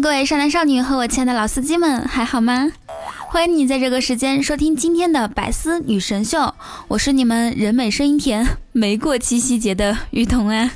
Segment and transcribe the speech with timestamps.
[0.00, 2.72] 各位少男少女和我亲爱的老司机们，还好吗？
[3.28, 6.54] 欢迎你在这个时间收听今天的百思女神秀，
[6.88, 10.70] 我是你们人美声音甜、没过七夕节的雨桐啊！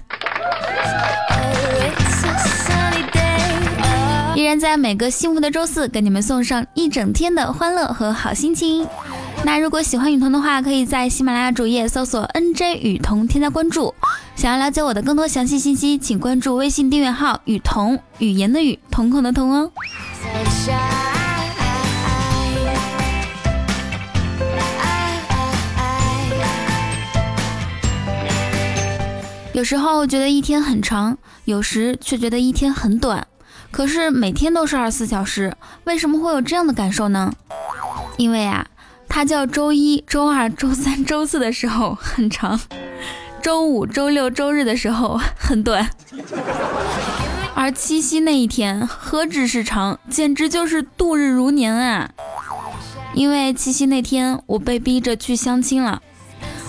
[4.35, 8.87] 依然在每个幸福的周四，给你们送上一整天的欢乐和好心情。
[9.43, 13.95] 那如果喜欢雨桐的话，可以在喜马拉雅主页搜索 “nj 雨桐”，添加关注。
[14.45, 19.73] 想要了解我的更多详细信息，请关注微信订阅号“雨桐”，语言的雨，瞳孔的瞳哦。
[29.55, 33.27] 有时候觉得一天很长，有时却觉得一天很短。
[33.71, 37.33] 可是每天都是二十四小时，为什么会有这样的感受呢？
[38.19, 38.67] 因为啊，
[39.09, 42.61] 它叫周一周二周三周四的时候很长。
[43.45, 45.91] 周五、周六、周日的时候很短，
[47.55, 52.11] 而七夕那一天何止是长，简直就是度日如年啊！
[53.13, 56.01] 因为七夕那天我被逼着去相亲了，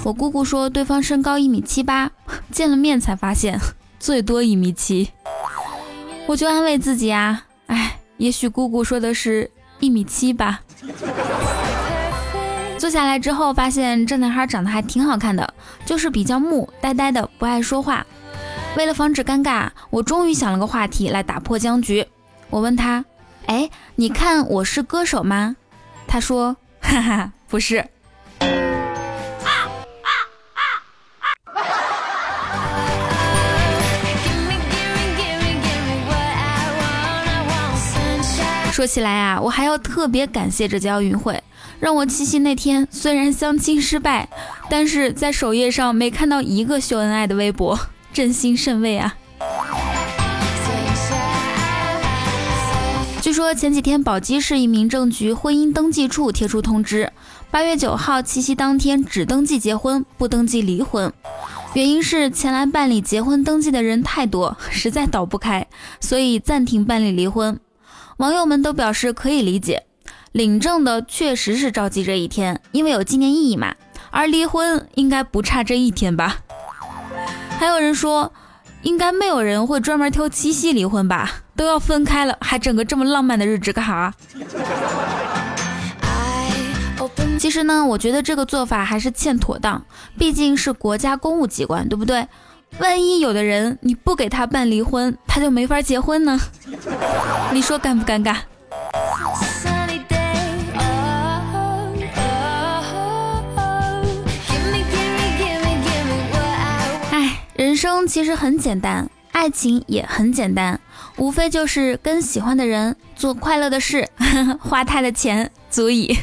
[0.04, 2.12] 我姑姑说对方身高一米七八，
[2.52, 3.58] 见了面才发现
[3.98, 5.12] 最多一米七，
[6.28, 10.60] 我就安慰自己啊，哎，也许姑姑说的是一米七吧。
[12.78, 15.54] 坐下来之后，发现这男孩长得还挺好看的，
[15.86, 18.06] 就是比较木，呆呆的，不爱说话。
[18.78, 22.06] 为了防止尴尬，我终于想了个话题来打破僵局。
[22.50, 23.04] 我问他
[23.48, 25.56] ：“哎，你看我是歌手吗？”
[26.06, 27.84] 他说：“哈哈，不是。”
[38.76, 41.42] 说起来啊，我还要特别感谢这届奥运会。
[41.80, 44.28] 让我七夕那天虽然相亲失败，
[44.70, 47.80] 但是在首页上没看到一个秀恩爱的微博，
[48.12, 49.16] 真心甚慰啊！
[53.22, 57.14] 据说前几天宝鸡市一民政局婚姻登记处贴出通知，
[57.50, 61.14] 八月九号七夕当天只登记结婚，不登记离婚，
[61.76, 65.66] 原因是前来办理结婚登记的人太多，实在倒不开，
[66.02, 67.58] 所以暂停办理离婚。
[68.18, 69.86] 网友们都表示可以理解。
[70.32, 73.76] 领证的确实是着急这一天，因为有纪念意义嘛。
[74.10, 76.38] 而离婚应该不差这一天吧？
[77.58, 78.32] 还有人说，
[78.82, 81.32] 应该没有人会专门挑七夕离婚吧？
[81.56, 84.14] 都要分开了，还整个这么浪漫的日子干哈？
[87.38, 89.86] 其实呢，我觉得这个做法还是欠妥当，
[90.18, 92.28] 毕竟是国家公务机关，对不对？
[92.80, 96.40] 万一有的人你不给他办离婚，他就没法结婚呢？
[97.52, 98.38] 你说尴不尴尬？
[107.12, 110.80] 哎人生其实很简单，爱情也很简单，
[111.18, 114.10] 无非就是跟喜欢的人做快乐的事，
[114.60, 116.18] 花他的钱足矣。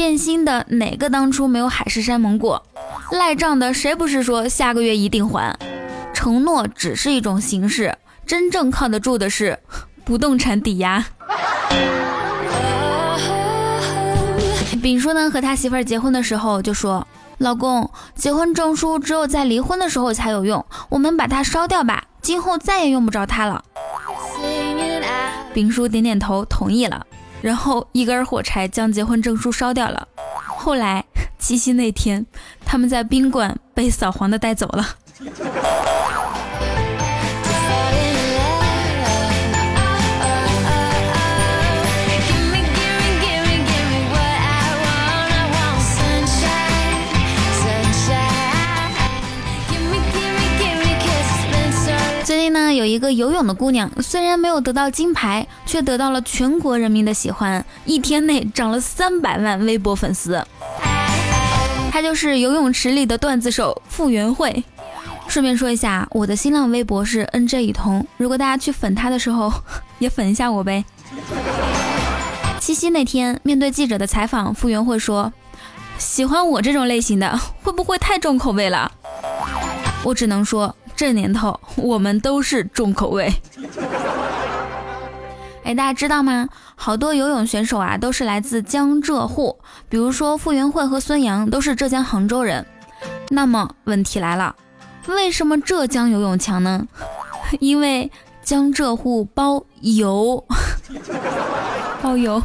[0.00, 2.64] 变心的哪个当初没有海誓山盟过？
[3.12, 5.54] 赖账的谁不是说下个月一定还？
[6.14, 7.94] 承诺只是一种形式，
[8.24, 9.58] 真正靠得住的是
[10.02, 11.04] 不动产抵押。
[14.82, 17.06] 丙叔呢和他媳妇儿结婚的时候就说。
[17.36, 23.62] 老公，结婚证书只有在离婚的时候才有用，我们把它烧掉吧，今后再也用不着它了。
[25.52, 27.06] 丙叔点点头，同意了，
[27.42, 30.06] 然后一根火柴将结婚证书烧掉了。
[30.46, 31.04] 后来
[31.38, 32.24] 七夕那天，
[32.64, 34.86] 他们在宾馆被扫黄的带走了。
[52.74, 60.44] 有一个游泳的姑娘，虽然没有得到金牌，却得到了全国人民的喜欢，一天内涨了三百万微博粉丝。
[61.90, 64.64] 她就是游泳池里的段子手傅园慧。
[65.28, 69.52] 顺便说一下，我的新浪微博是 nj 雨桐，如果大家去粉她的时候，
[69.98, 70.84] 也粉一下我呗。
[72.58, 75.32] 七夕那天，面对记者的采访，傅园慧说
[75.98, 78.90] ：“喜欢我这种类型的，会不会太重口味了？”
[80.04, 80.74] 我只能说。
[81.00, 83.32] 这年头，我们都是重口味。
[85.64, 86.46] 哎，大家知道吗？
[86.76, 89.58] 好多游泳选手啊，都是来自江浙沪，
[89.88, 92.66] 比如说傅园慧和孙杨都是浙江杭州人。
[93.30, 94.54] 那么问题来了，
[95.06, 96.86] 为什么浙江游泳强呢？
[97.60, 98.12] 因为
[98.42, 100.44] 江浙沪包邮，
[102.02, 102.42] 包邮。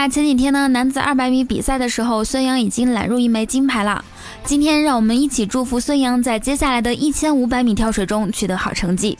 [0.00, 4.02] 那前几天呢，男子二百米比赛的时候，孙杨已经揽入一枚金牌了。
[4.44, 9.18] 今天让我们一起祝福孙杨在接下来的一千五百米跳水中取得好成绩。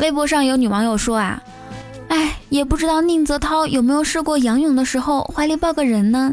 [0.00, 1.42] 微博上有女网友说啊，
[2.06, 6.32] 哎，也不知道宁泽涛有没有试过仰泳的时候怀里抱个人呢？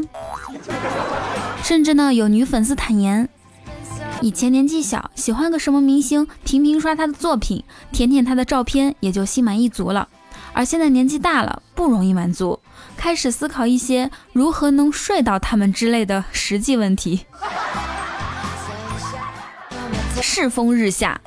[1.63, 3.27] 甚至呢，有女粉丝坦言。
[4.21, 10.07] 以前年纪小，喜欢个什么明星，频频刷他的作品，舔舔他的照片，也就心满意足了。
[10.53, 12.59] 而现在年纪大了，不容易满足，
[12.95, 17.25] 开始思考一些如何能睡到他们之类的实际问题。
[20.21, 21.19] 世风日下，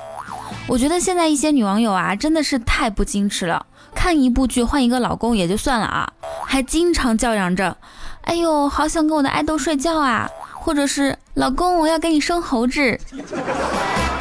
[0.67, 3.65] 我觉得现在一些女网友啊，真的是太不矜持了。
[3.93, 6.13] 看一部剧换一个老公也就算了啊，
[6.45, 7.75] 还经常叫嚷着
[8.23, 10.29] ：“哎呦，好想跟我的爱豆睡觉啊！”
[10.65, 12.99] 或者是老公，我要给你生猴子。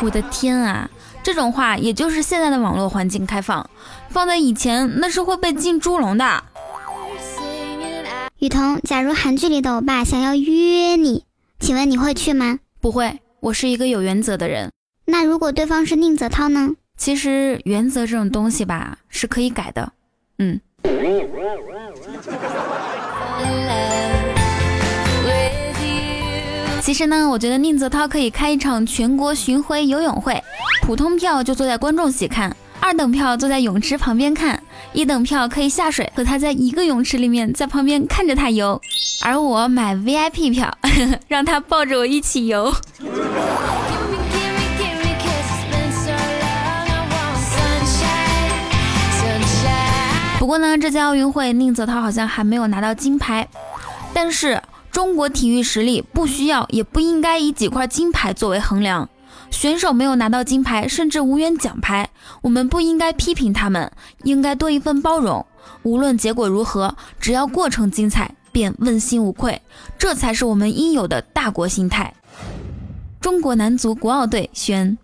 [0.03, 0.91] 我的天啊，
[1.23, 3.71] 这种话也就是现在的网络环境开放，
[4.11, 6.45] 放在以前那是会被进猪笼的。
[8.41, 11.25] 雨桐，假如韩剧里的欧巴想要约你，
[11.61, 12.59] 请问你会去吗？
[12.79, 14.71] 不会，我是一个有原则的人。
[15.07, 16.73] 那如果对方是宁泽涛呢？
[16.99, 19.91] 其实原则这种东西吧，是可以改的。
[20.39, 20.61] 嗯。
[26.95, 30.41] 其实呢，我觉得宁泽涛可以开一场全国巡回游泳会，
[30.83, 34.63] 普通票就坐在观众席看，二等票坐在泳池旁边看，
[34.93, 38.81] 一等票可以下水和他在一个泳池里面，在旁边看着他游，
[39.23, 40.73] 而我买 VIP 票，
[41.27, 42.73] 让他抱着我一起游。
[50.39, 53.49] 不过呢，这届奥运会宁泽涛好像还没有拿到金牌，
[54.13, 54.63] 但是。
[54.95, 59.09] 中国体育实力不需要，也不应该以几块金牌作为衡量。
[59.51, 62.09] 选手没有拿到金牌，甚至无缘奖牌，
[62.43, 63.91] 我们不应该批评他们，
[64.23, 65.45] 应该多一份包容。
[65.83, 69.61] 无论结果如何，只要过程精彩，便问心无愧。
[69.99, 72.15] 这才是我们应有的大国心态。
[73.21, 74.97] 中国男足国奥队宣。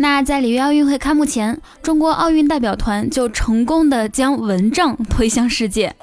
[0.00, 5.96] 那在里约奥运会开幕前，中国奥运代表团就成功的将蚊帐推向世界。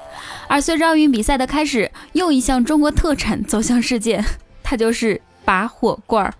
[0.48, 4.20] 而随着奥运比赛的开始，又一项中国特产走向世界，
[4.64, 6.34] 它就是拔火罐儿。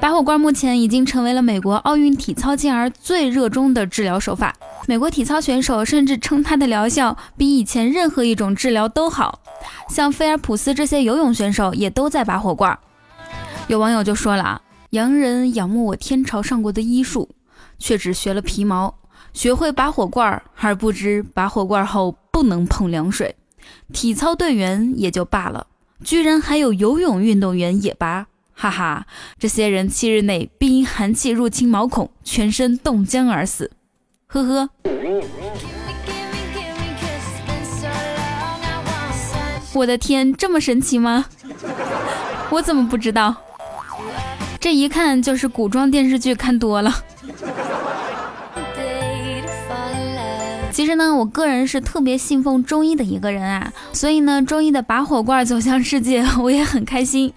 [0.00, 4.52] 拔火罐目前已经成为了美国奥运体操健儿最热衷的治疗手法。
[4.88, 9.38] 美国体操选手甚至称它的疗效比以前任何一种治疗都好。
[9.88, 12.76] 像菲尔普斯这些游泳选手也都在拔火罐。
[13.68, 14.60] 有网友就说了啊。
[14.90, 17.28] 洋人仰慕我天朝上国的医术，
[17.78, 18.98] 却只学了皮毛，
[19.32, 23.36] 学会拔火罐，而不知拔火罐后不能碰凉水。
[23.92, 25.66] 体操队员也就罢了，
[26.02, 29.06] 居然还有游泳运动员也拔，哈哈！
[29.38, 33.70] 这些人七日内必因寒气入侵毛孔，全身冻僵而死。
[34.26, 34.68] 呵呵。
[39.74, 41.26] 我的天，这么神奇吗？
[42.50, 43.34] 我怎么不知道？
[44.60, 46.94] 这一看就是古装电视剧看多了。
[50.72, 57.32] 其实呢，我个人是特别信奉中医的一个人啊，所以呢，中医的拔火罐走向世界， 我也很开心。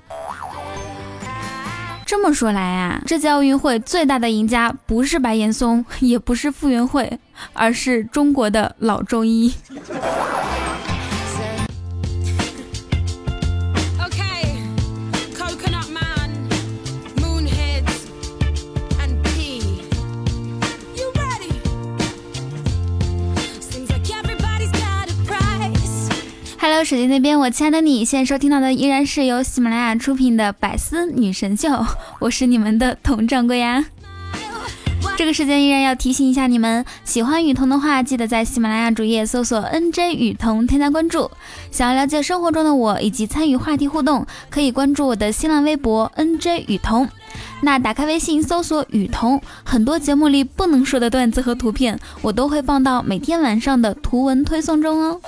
[2.03, 7.19] 这么说来啊，这届奥运会最大的赢家不是白岩松，也不是傅园慧，
[7.53, 9.53] 而是中国的老中医。
[26.87, 31.67] 手机那边，我亲爱的你，现在收听到的依然是由喜马拉雅出品的《百思女神秀》，
[32.21, 33.83] 我是你们的佟掌柜呀。
[35.17, 41.29] 这个时间依然要提醒一下你们，喜欢雨桐的话，记得在喜马拉雅主页搜索 “nj 雨桐”添加关注。
[41.71, 47.09] 想要了解生活中的我以及参与话题互动，可以关注我的新浪微博 “nj 雨桐”。
[47.61, 55.19] 那打开微信搜索“雨桐”，很多节目里不能说的段子和图片，我都会放到每天晚上的图文推送中哦。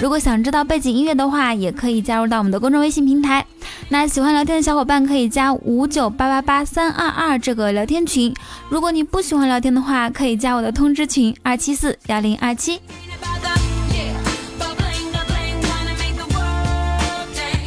[0.00, 3.44] 如果想知道背景音乐的话，也可以加入到我们的公众微信平台。
[3.90, 8.34] 那喜欢聊天的小伙伴可以加五九八八八三二二这个聊天群。
[8.70, 12.80] 如果你不喜欢聊天的话，可以加我的通知群二七四幺零二七。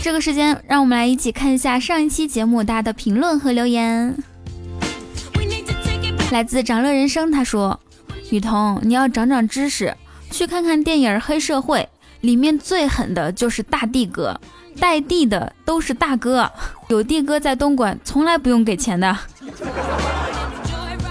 [0.07, 4.17] 这个时间，让我们来一起看一下上一期节目大家的评论和留言。
[6.31, 7.77] 来自长乐人生，他说
[8.31, 9.93] ：“雨桐，你要长长知识，
[10.31, 11.79] 去看看电影《黑社会》，
[12.21, 14.39] 里面最狠的就是大地哥，
[14.79, 16.49] 带地的都是大哥，
[16.87, 19.17] 有地哥在东莞，从来不用给钱的。”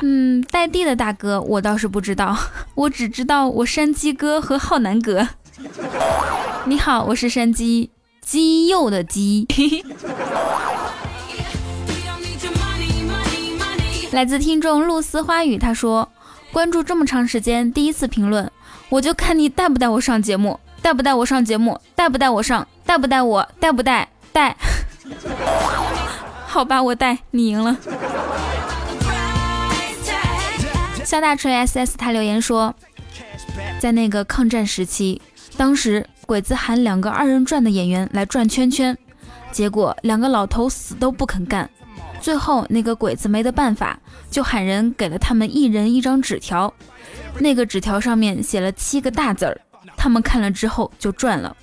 [0.00, 2.34] 嗯，带地的大哥我倒是不知道，
[2.74, 5.28] 我只知道我山鸡哥和浩南哥。
[6.64, 7.90] 你好，我是山鸡。
[8.26, 9.47] 鸡肉的鸡，
[14.11, 16.09] 来自听众露丝花语，他说
[16.52, 18.50] ：“关注这么长时间，第一次评论，
[18.88, 24.56] 我就看你带不带我上节目，带不带我上节目，带不带我上，带不带我，带不带带？
[26.49, 27.76] 好吧，我带你赢了。”
[31.04, 32.75] 肖大锤 SS 他留言说，
[33.78, 35.23] 在那个抗战时期，
[35.56, 36.09] 当时。
[36.26, 38.99] 鬼子喊两个二人转的演员来转圈圈，
[39.52, 41.71] 结果两个老头死都不肯干。
[42.21, 43.97] 最后那个鬼子没得办法，
[44.28, 46.73] 就喊人给了他们一人一张纸条。
[47.38, 49.61] 那个纸条上面写了七个大字儿，
[49.97, 51.56] 他们看了之后就转了。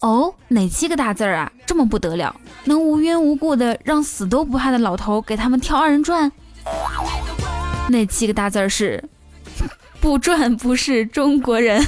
[0.00, 1.52] 哦，哪七个大字儿啊？
[1.64, 6.32] 这么不得了，能无缘无故的让死都不怕的老头给他们跳二人转？
[7.88, 9.02] 那七个大字儿是：
[10.00, 11.86] 不转不是中国人。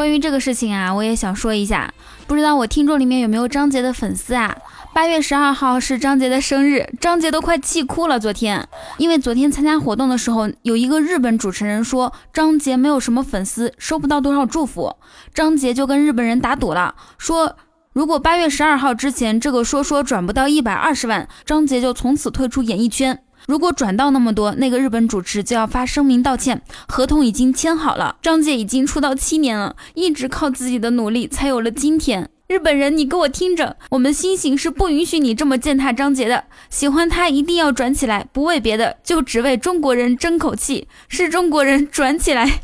[0.00, 1.92] 关于这个事情啊，我也想说一下，
[2.26, 4.56] 不知道我听众里面有没有张杰的粉丝啊？
[4.94, 8.18] 八月十二号是张杰的生日，张杰都快气哭了。
[8.18, 8.66] 昨天，
[8.96, 14.96] 因为昨天参加活动的时候，有一个日本主持人说张杰没有什么粉丝，收不到多少祝福，
[15.34, 17.54] 张杰就跟日本人打赌了，说
[17.92, 23.22] 如果八月十二号之前这个说说转不到一百二十万，张杰就从此退出演艺圈。
[23.46, 26.62] 如果转到那么多，那个日本主持就要发声明道歉。
[26.86, 32.30] 合同已经签好了，张杰已经出道七年了，一直靠自己的努力才有了今天。
[32.46, 36.44] 日本人，你给我听着，我们星星是不允许你这么践踏张杰的。
[36.68, 40.88] 喜欢他一定要转起来，不为别的，就只为中国人争口气。
[41.08, 42.60] 是中国人转起来。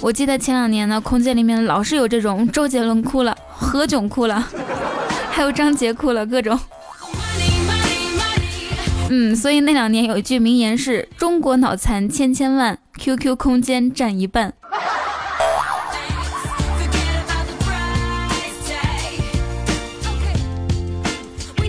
[0.00, 4.48] 我记得前两年呢，空间里面老是有这种周杰伦哭了，何炅哭了，
[5.30, 6.58] 还有张杰哭了，各种。
[9.10, 14.54] 嗯，所以那两年有一句名言是中国脑残千千万，QQ 空间占一半。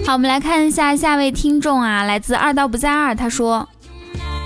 [0.05, 3.67] 好，我们来看一下下位听众啊，来自二刀不在二，他说：“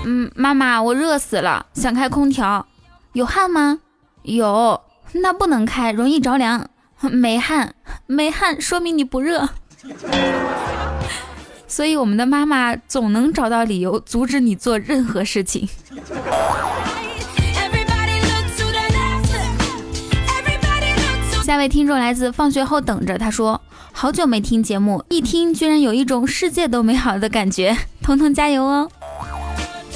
[0.04, 2.66] 嗯，妈妈，我热死了，想开空调。”
[3.14, 3.78] 有汗吗？
[4.22, 4.80] 有，
[5.12, 6.68] 那不能开，容易着凉。
[7.00, 9.48] 没汗，没汗说明你不热。
[11.68, 15.68] 所以我们的妈妈总能找到理由阻止你做任何事情。
[21.44, 23.60] 下位听众来自放学后等着，他说
[23.92, 27.76] 好久没听节目，一听居然有一种世界都美好的感觉。
[28.02, 28.90] 彤彤加油哦！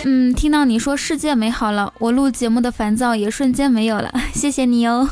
[0.04, 5.10] 嗯，听到你说世界美好了，我录节目的烦躁也瞬间没有了， 谢谢你哦。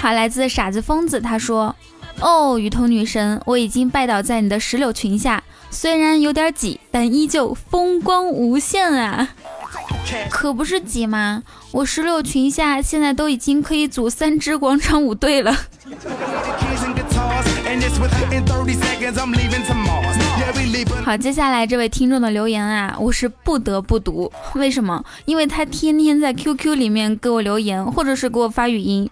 [0.00, 1.74] 好，来自傻子疯子，他说
[2.20, 9.28] ：“哦，雨桐女神，我已经拜倒在你的石榴裙下，虽然有点挤，但依旧风光无限啊！
[10.30, 11.42] 可不是挤吗？
[11.72, 15.54] 我石榴裙下现在都已经可以组三支广场舞队了。”
[21.08, 24.30] 好，接下来这位听众的留言啊，我是不得不读。
[24.56, 25.02] 为什么？
[25.24, 29.08] 因为他天天在 QQ 里面给我留言，或者是给我发语音。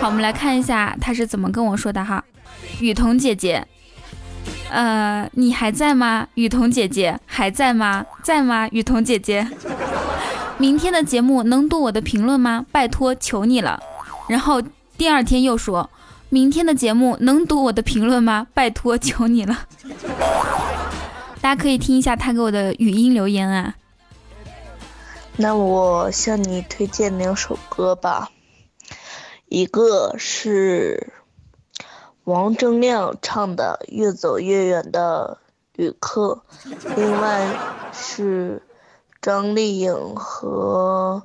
[0.00, 2.24] 好，我们来看一下他是怎么跟我说的哈。
[2.80, 3.66] 雨桐姐姐，
[4.70, 6.28] 呃，你还在吗？
[6.32, 8.06] 雨桐姐姐还在吗？
[8.22, 8.66] 在吗？
[8.72, 9.46] 雨桐姐姐，
[10.56, 12.64] 明天的节目能读我的评论吗？
[12.72, 13.78] 拜托，求你了。
[14.30, 14.62] 然后
[14.96, 15.90] 第二天又说。
[16.36, 18.46] 明天的节目能读我的评论吗？
[18.52, 19.66] 拜托，求你了！
[21.40, 23.74] 大家可以听一下他给我的语音留言啊。
[25.38, 28.32] 那我向你推荐两首歌吧，
[29.46, 31.14] 一个是
[32.24, 35.38] 王铮亮唱的《越走越远的
[35.72, 36.42] 旅客》，
[36.96, 37.48] 另外
[37.94, 38.62] 是
[39.22, 41.22] 张丽颖和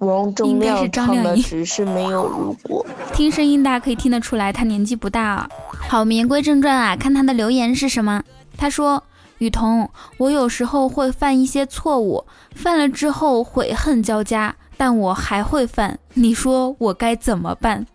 [0.00, 2.84] 王铮亮唱的只是没有如果。
[3.12, 5.48] 听声音大家可以听得出来，他年纪不大啊。
[5.88, 8.22] 好，我们言归正传啊，看他的留言是什么。
[8.56, 9.02] 他说
[9.38, 15.98] ：“雨桐，我有时候会犯一些错误，犯了之后悔恨交加，但我还会犯。
[16.14, 17.86] 你说我该怎么办？”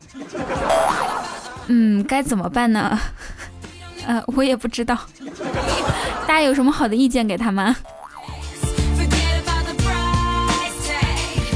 [1.68, 3.00] 嗯，该怎么办呢？
[4.06, 4.96] 呃，我也不知道。
[6.28, 7.76] 大家有什么好的意见给他吗？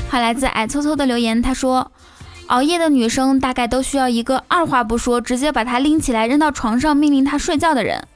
[0.09, 1.91] 好，来自矮凑凑的留言，他说。
[2.47, 8.07] 熬夜的女生大概都需要一个二话不说直接把她拎起来扔到床上命令她睡觉的人。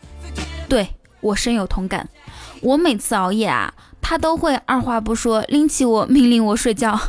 [0.67, 0.89] 对
[1.21, 2.09] 我深有同感。
[2.61, 3.71] 我每次熬夜啊，
[4.01, 6.99] 她都会二话不说拎起我命令我睡觉。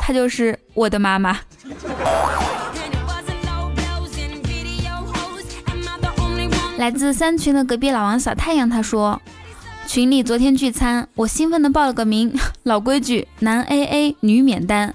[0.00, 1.38] 她就是我的妈妈。
[6.76, 9.18] 来自三群的隔壁老王小太阳他说，
[9.86, 14.92] 群里昨天聚餐，我兴奋的报了个名， 老规矩，男 AA 女免单。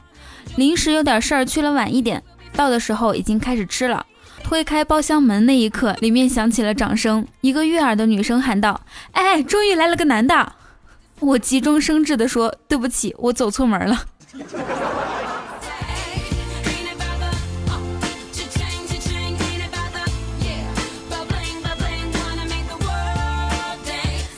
[0.58, 2.22] 临时有点事儿，去了晚一点，
[2.54, 4.06] 到的时候已经开始吃了。
[4.44, 7.26] 推开包厢门那一刻，里面响起了掌声。
[7.40, 8.82] 一个悦耳的女生喊道
[9.14, 10.54] ：“哎，终于来了个男的！”
[11.22, 14.04] 我急中生智地说：“对不起，我走错门了。”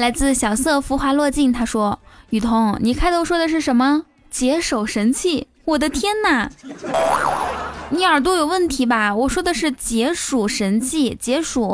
[0.04, 1.98] 来自小色浮华落尽，他说
[2.30, 4.04] ：“雨桐，你开头说的是什么？
[4.30, 6.52] 解手神器？”我的天哪！
[7.90, 9.16] 你耳朵有问题吧？
[9.16, 11.72] 我说的是解暑神器，解暑。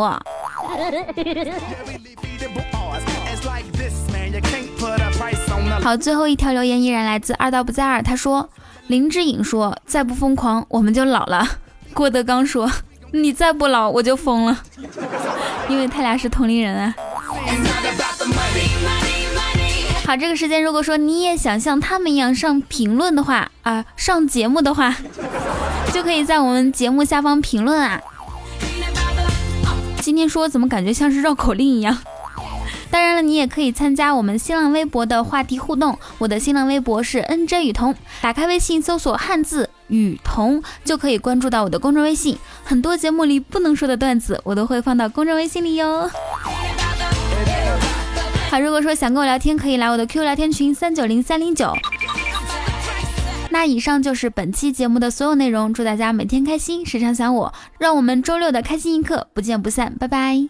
[5.82, 8.48] 好，最后一条留言依然来自二道不在二，他说
[8.86, 11.48] 林志颖说再不疯狂我们就老了。
[11.96, 12.72] 郭德纲说
[13.12, 14.62] 你再不老我就疯了，
[15.68, 16.94] 因为他俩是同龄人啊。
[20.10, 24.98] 好，这个时间，如果说你也想像他们一样上评论的话啊，上节目的话，
[25.94, 28.02] 就可以在我们节目下方评论啊。
[30.02, 31.96] 今天说怎么感觉像是绕口令一样？
[32.90, 35.96] 当然了，你也可以参加我们新浪微博的话题互动。
[36.18, 42.36] 我的新浪微博是 NJ 雨桐，打开微信搜索汉字雨桐，就可以关注到我的公众微信。
[42.64, 46.10] 很多节目里不能说的段子，我都会放到公众微信里哟。
[48.50, 51.72] 好，如果说想跟我聊天，可以来我的 QQ 聊天群三九零三零九。
[53.52, 60.50] 那以上就是本期节目的所有内容，祝大家每天开心，时常想我，让我们周六的开心一刻不见不散，拜拜。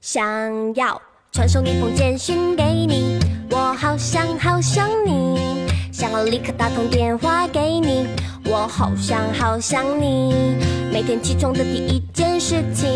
[0.00, 3.18] 想要传送一封简讯给你，
[3.50, 8.06] 我好想好想你，想要立刻打通电话给你，
[8.48, 10.56] 我好想好想你，
[10.92, 12.88] 每天起床的第一件事情。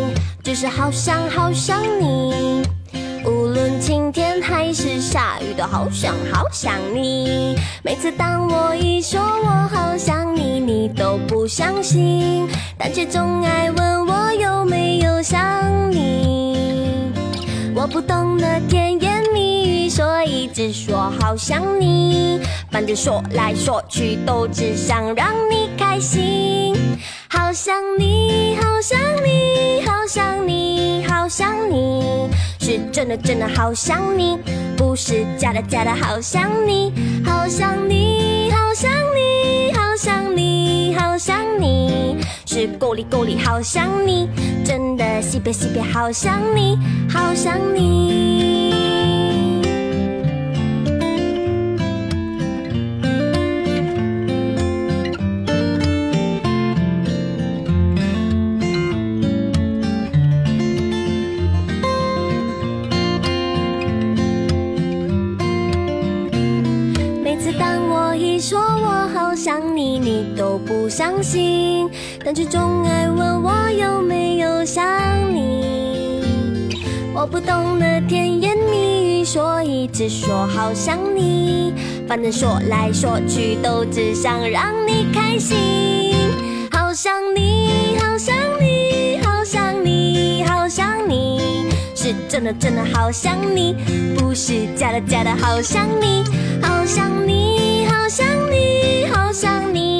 [0.43, 2.63] 就是好想好想你，
[3.27, 7.57] 无论晴天还是下雨，都好想好想你。
[7.83, 17.13] 每次当我一说我好想你，你都不相信，但却总爱问我有没有想你。
[17.75, 19.10] 我不懂的甜言
[19.91, 22.41] 所以只说好想你。
[22.71, 26.77] 反正说来说去，都只想让你开心。
[27.29, 32.29] 好想你，好想你，好想你，好想你，
[32.61, 34.39] 是真的真的好想你，
[34.77, 36.93] 不是假的假的好想你，
[37.25, 44.29] 好想你，好想你，好想你，好想你，是够力够力好想你，
[44.65, 46.79] 真的西北西北好想你，
[47.13, 49.10] 好想你。
[71.01, 71.89] 相信，
[72.23, 74.85] 但却总爱问我有没有想
[75.35, 76.69] 你。
[77.15, 81.73] 我不懂得甜言蜜语，所以只说好想你。
[82.07, 85.57] 反正说来说去，都只想让你开心。
[86.71, 93.75] 好想你，好想你，好想你，好想你，是真的真的好想你，
[94.19, 96.23] 不是假的假的好想你。
[96.61, 100.00] 好想你，好想你，好想你。